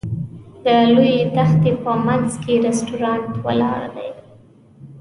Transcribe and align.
د 0.63 0.65
لویې 0.93 1.19
دښتې 1.35 1.71
په 1.83 1.91
منځ 2.05 2.29
کې 2.41 2.51
یو 2.55 2.63
رسټورانټ 2.65 3.29
ولاړ 3.45 3.81
دی. 3.95 4.09